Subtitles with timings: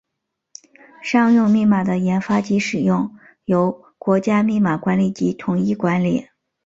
[1.03, 3.15] 商用密码的研发及使用
[3.45, 6.27] 由国家密码管理局统一管理。